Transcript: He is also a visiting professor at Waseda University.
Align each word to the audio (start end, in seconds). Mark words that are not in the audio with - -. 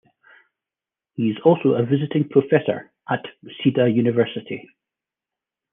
He 1.13 1.29
is 1.29 1.37
also 1.45 1.73
a 1.75 1.85
visiting 1.85 2.27
professor 2.27 2.91
at 3.07 3.23
Waseda 3.45 3.95
University. 3.95 4.67